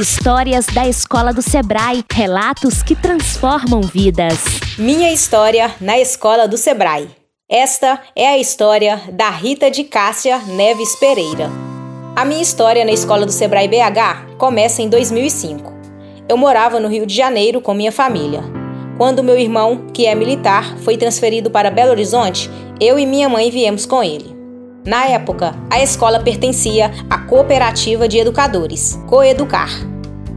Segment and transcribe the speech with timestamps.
[0.00, 4.38] Histórias da Escola do Sebrae, relatos que transformam vidas.
[4.78, 7.10] Minha história na Escola do Sebrae.
[7.46, 11.50] Esta é a história da Rita de Cássia Neves Pereira.
[12.16, 15.70] A minha história na Escola do Sebrae BH começa em 2005.
[16.26, 18.42] Eu morava no Rio de Janeiro com minha família.
[18.96, 23.50] Quando meu irmão, que é militar, foi transferido para Belo Horizonte, eu e minha mãe
[23.50, 24.34] viemos com ele.
[24.86, 29.89] Na época, a escola pertencia à Cooperativa de Educadores, Coeducar.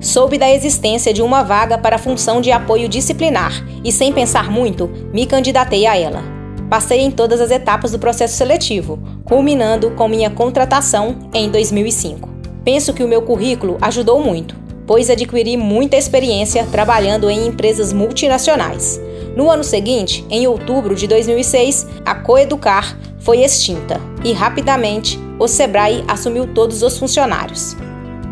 [0.00, 4.50] Soube da existência de uma vaga para a função de apoio disciplinar e, sem pensar
[4.50, 6.22] muito, me candidatei a ela.
[6.68, 12.28] Passei em todas as etapas do processo seletivo, culminando com minha contratação em 2005.
[12.64, 14.56] Penso que o meu currículo ajudou muito,
[14.86, 19.00] pois adquiri muita experiência trabalhando em empresas multinacionais.
[19.36, 26.04] No ano seguinte, em outubro de 2006, a Coeducar foi extinta e rapidamente o Sebrae
[26.08, 27.76] assumiu todos os funcionários.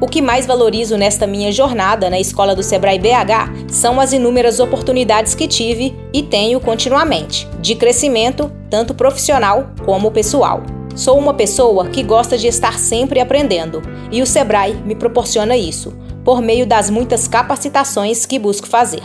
[0.00, 4.60] O que mais valorizo nesta minha jornada na escola do Sebrae BH são as inúmeras
[4.60, 10.62] oportunidades que tive e tenho continuamente, de crescimento tanto profissional como pessoal.
[10.94, 13.82] Sou uma pessoa que gosta de estar sempre aprendendo
[14.12, 15.92] e o Sebrae me proporciona isso,
[16.24, 19.02] por meio das muitas capacitações que busco fazer.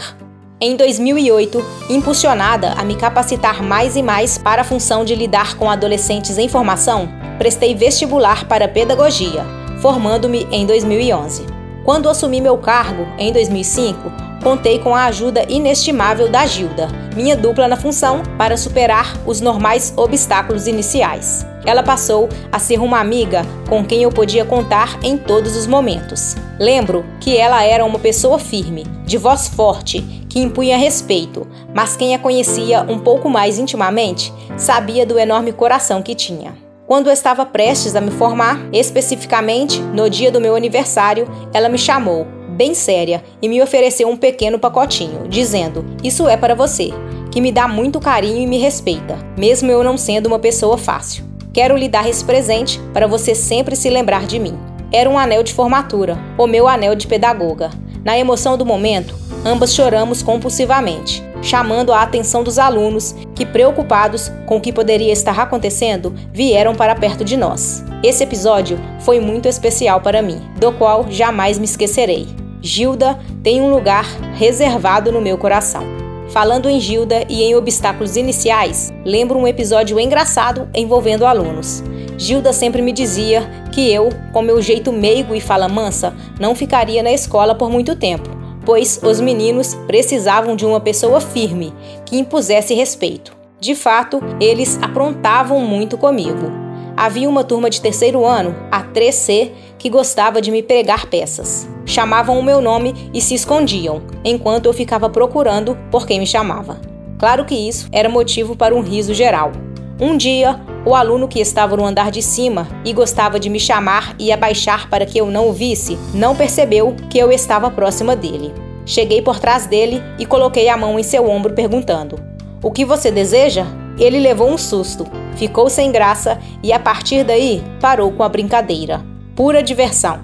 [0.62, 5.72] Em 2008, impulsionada a me capacitar mais e mais para a função de lidar com
[5.72, 9.44] adolescentes em formação, prestei vestibular para pedagogia,
[9.84, 11.46] formando-me em 2011.
[11.84, 14.10] Quando assumi meu cargo, em 2005,
[14.42, 19.94] contei com a ajuda inestimável da Gilda, minha dupla na função, para superar os normais
[19.98, 21.46] obstáculos iniciais.
[21.66, 26.38] Ela passou a ser uma amiga com quem eu podia contar em todos os momentos.
[26.58, 32.16] Lembro que ela era uma pessoa firme, de voz forte que impunha respeito, mas quem
[32.16, 36.63] a conhecia um pouco mais intimamente sabia do enorme coração que tinha.
[36.86, 41.78] Quando eu estava prestes a me formar, especificamente no dia do meu aniversário, ela me
[41.78, 46.90] chamou, bem séria, e me ofereceu um pequeno pacotinho, dizendo: Isso é para você,
[47.32, 51.24] que me dá muito carinho e me respeita, mesmo eu não sendo uma pessoa fácil.
[51.54, 54.58] Quero lhe dar esse presente para você sempre se lembrar de mim.
[54.92, 57.72] Era um anel de formatura, o meu anel de pedagoga.
[58.04, 59.16] Na emoção do momento,
[59.46, 65.38] ambas choramos compulsivamente, chamando a atenção dos alunos que, preocupados com o que poderia estar
[65.38, 67.84] acontecendo, vieram para perto de nós.
[68.02, 72.28] Esse episódio foi muito especial para mim, do qual jamais me esquecerei.
[72.62, 74.06] Gilda tem um lugar
[74.36, 75.84] reservado no meu coração.
[76.30, 81.84] Falando em Gilda e em obstáculos iniciais, lembro um episódio engraçado envolvendo alunos.
[82.18, 87.04] Gilda sempre me dizia que eu, com meu jeito meigo e fala mansa, não ficaria
[87.04, 88.30] na escola por muito tempo,
[88.66, 91.74] pois os meninos precisavam de uma pessoa firme,
[92.06, 93.36] que impusesse respeito.
[93.60, 96.52] De fato, eles aprontavam muito comigo.
[96.96, 101.68] Havia uma turma de terceiro ano, a 3C, que gostava de me pregar peças.
[101.86, 106.80] Chamavam o meu nome e se escondiam, enquanto eu ficava procurando por quem me chamava.
[107.18, 109.52] Claro que isso era motivo para um riso geral.
[110.00, 114.16] Um dia, o aluno que estava no andar de cima e gostava de me chamar
[114.20, 118.54] e abaixar para que eu não o visse, não percebeu que eu estava próxima dele.
[118.86, 122.20] Cheguei por trás dele e coloquei a mão em seu ombro, perguntando:
[122.62, 123.66] O que você deseja?
[123.98, 125.06] Ele levou um susto,
[125.36, 129.02] ficou sem graça e a partir daí parou com a brincadeira.
[129.36, 130.22] Pura diversão.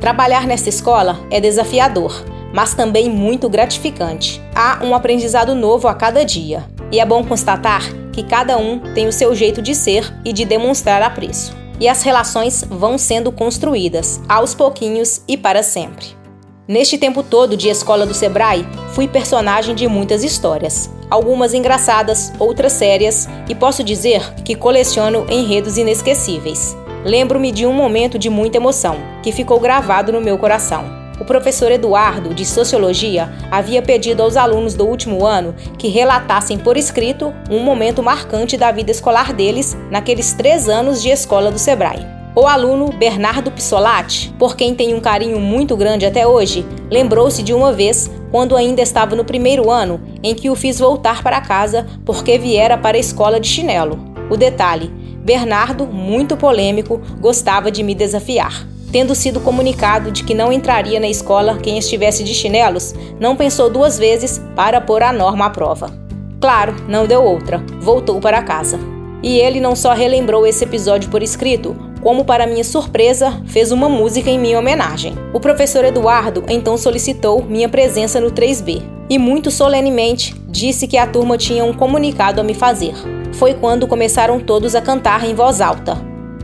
[0.00, 4.42] Trabalhar nesta escola é desafiador, mas também muito gratificante.
[4.54, 6.64] Há um aprendizado novo a cada dia.
[6.90, 7.82] E é bom constatar
[8.12, 11.56] que cada um tem o seu jeito de ser e de demonstrar apreço.
[11.78, 16.06] E as relações vão sendo construídas, aos pouquinhos e para sempre.
[16.68, 22.72] Neste tempo todo de escola do Sebrae, fui personagem de muitas histórias, algumas engraçadas, outras
[22.74, 26.76] sérias, e posso dizer que coleciono enredos inesquecíveis.
[27.04, 30.99] Lembro-me de um momento de muita emoção, que ficou gravado no meu coração.
[31.30, 37.32] Professor Eduardo, de Sociologia, havia pedido aos alunos do último ano que relatassem por escrito
[37.48, 42.04] um momento marcante da vida escolar deles naqueles três anos de escola do Sebrae.
[42.34, 47.54] O aluno Bernardo Pissolati, por quem tem um carinho muito grande até hoje, lembrou-se de
[47.54, 51.86] uma vez, quando ainda estava no primeiro ano, em que o fiz voltar para casa
[52.04, 54.00] porque viera para a escola de chinelo.
[54.28, 54.90] O detalhe:
[55.24, 58.66] Bernardo, muito polêmico, gostava de me desafiar.
[58.92, 63.70] Tendo sido comunicado de que não entraria na escola quem estivesse de chinelos, não pensou
[63.70, 65.92] duas vezes para pôr a norma à prova.
[66.40, 68.80] Claro, não deu outra, voltou para casa.
[69.22, 73.88] E ele não só relembrou esse episódio por escrito, como, para minha surpresa, fez uma
[73.88, 75.14] música em minha homenagem.
[75.34, 81.06] O professor Eduardo então solicitou minha presença no 3B e, muito solenemente, disse que a
[81.06, 82.94] turma tinha um comunicado a me fazer.
[83.34, 85.94] Foi quando começaram todos a cantar em voz alta: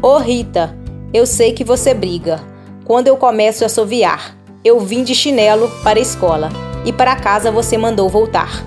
[0.03, 0.77] Ô oh, Rita,
[1.13, 2.41] eu sei que você briga.
[2.85, 6.49] Quando eu começo a assoviar, eu vim de chinelo para a escola
[6.85, 8.65] e para casa você mandou voltar.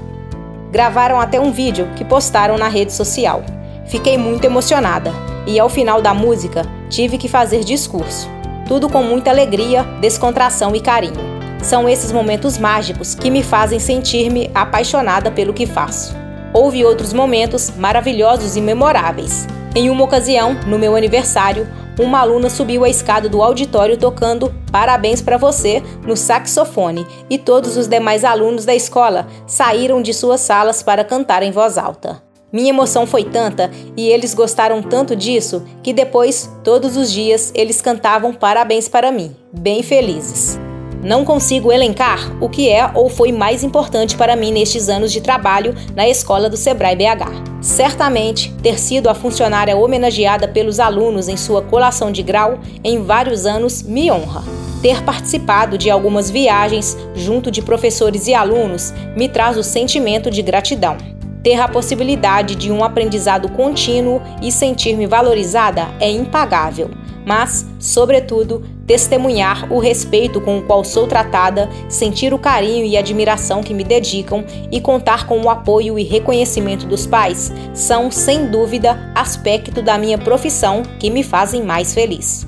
[0.72, 3.44] Gravaram até um vídeo que postaram na rede social.
[3.88, 5.12] Fiquei muito emocionada
[5.46, 8.30] e ao final da música tive que fazer discurso.
[8.68, 11.40] Tudo com muita alegria, descontração e carinho.
[11.62, 16.16] São esses momentos mágicos que me fazem sentir-me apaixonada pelo que faço.
[16.54, 19.48] Houve outros momentos maravilhosos e memoráveis.
[19.76, 21.68] Em uma ocasião, no meu aniversário,
[22.00, 27.76] uma aluna subiu a escada do auditório tocando Parabéns para você no saxofone e todos
[27.76, 32.22] os demais alunos da escola saíram de suas salas para cantar em voz alta.
[32.52, 37.82] Minha emoção foi tanta e eles gostaram tanto disso que depois, todos os dias, eles
[37.82, 40.60] cantavam parabéns para mim, bem felizes.
[41.02, 45.22] Não consigo elencar o que é ou foi mais importante para mim nestes anos de
[45.22, 47.62] trabalho na escola do Sebrae BH.
[47.62, 53.46] Certamente, ter sido a funcionária homenageada pelos alunos em sua colação de grau em vários
[53.46, 54.44] anos me honra.
[54.82, 60.42] Ter participado de algumas viagens junto de professores e alunos me traz o sentimento de
[60.42, 60.98] gratidão.
[61.42, 66.90] Ter a possibilidade de um aprendizado contínuo e sentir-me valorizada é impagável
[67.30, 73.62] mas, sobretudo, testemunhar o respeito com o qual sou tratada, sentir o carinho e admiração
[73.62, 79.12] que me dedicam e contar com o apoio e reconhecimento dos pais são, sem dúvida,
[79.14, 82.48] aspecto da minha profissão que me fazem mais feliz.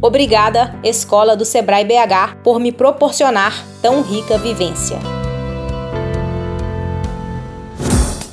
[0.00, 5.13] Obrigada, Escola do Sebrae BH, por me proporcionar tão rica vivência.